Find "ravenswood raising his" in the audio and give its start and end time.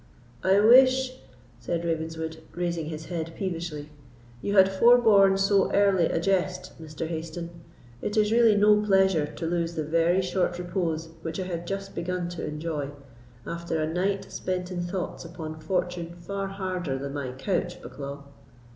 1.85-3.05